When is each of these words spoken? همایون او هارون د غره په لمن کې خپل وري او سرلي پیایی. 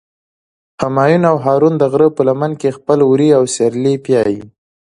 همایون 0.81 1.23
او 1.31 1.37
هارون 1.45 1.73
د 1.77 1.83
غره 1.91 2.07
په 2.17 2.21
لمن 2.27 2.51
کې 2.61 2.75
خپل 2.77 2.99
وري 3.09 3.29
او 3.37 3.43
سرلي 3.55 3.95
پیایی. 4.05 4.39